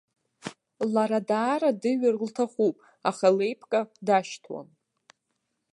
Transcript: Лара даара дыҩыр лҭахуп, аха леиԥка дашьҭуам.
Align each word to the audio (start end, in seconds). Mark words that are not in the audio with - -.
Лара 0.93 1.19
даара 1.29 1.71
дыҩыр 1.81 2.15
лҭахуп, 2.25 2.75
аха 3.09 3.27
леиԥка 3.37 3.79
дашьҭуам. 4.05 4.67